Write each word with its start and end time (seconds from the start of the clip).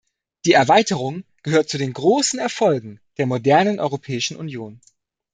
Die 0.45 0.53
Erweiterung 0.53 1.25
gehört 1.43 1.69
zu 1.69 1.77
den 1.77 1.93
großen 1.93 2.39
Erfolgen 2.39 2.99
der 3.19 3.27
modernen 3.27 3.79
Europäischen 3.79 4.35
Union. 4.35 4.81